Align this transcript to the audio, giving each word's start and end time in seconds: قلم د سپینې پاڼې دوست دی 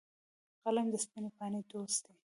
قلم 0.65 0.87
د 0.91 0.95
سپینې 1.03 1.29
پاڼې 1.37 1.61
دوست 1.71 1.99
دی 2.05 2.13